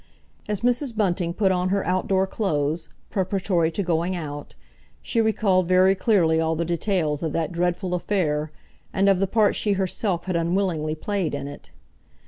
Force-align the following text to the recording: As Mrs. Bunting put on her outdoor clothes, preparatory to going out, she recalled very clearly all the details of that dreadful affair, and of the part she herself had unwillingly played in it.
As 0.49 0.61
Mrs. 0.61 0.97
Bunting 0.97 1.31
put 1.31 1.51
on 1.51 1.69
her 1.69 1.85
outdoor 1.85 2.25
clothes, 2.25 2.89
preparatory 3.11 3.69
to 3.69 3.83
going 3.83 4.15
out, 4.15 4.55
she 5.03 5.21
recalled 5.21 5.67
very 5.67 5.93
clearly 5.93 6.41
all 6.41 6.55
the 6.55 6.65
details 6.65 7.21
of 7.21 7.33
that 7.33 7.51
dreadful 7.51 7.93
affair, 7.93 8.51
and 8.91 9.07
of 9.07 9.19
the 9.19 9.27
part 9.27 9.55
she 9.55 9.73
herself 9.73 10.23
had 10.25 10.35
unwillingly 10.35 10.95
played 10.95 11.35
in 11.35 11.47
it. 11.47 11.69